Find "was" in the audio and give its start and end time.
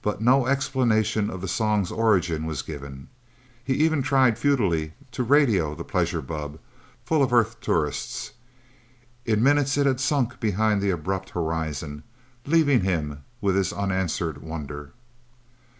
2.46-2.62